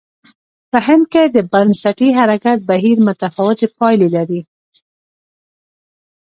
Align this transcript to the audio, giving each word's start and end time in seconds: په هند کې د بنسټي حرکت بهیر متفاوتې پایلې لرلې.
په 0.71 0.77
هند 0.87 1.05
کې 1.13 1.23
د 1.35 1.37
بنسټي 1.51 2.09
حرکت 2.17 2.57
بهیر 2.69 2.97
متفاوتې 3.07 3.67
پایلې 3.77 4.07
لرلې. 4.15 4.41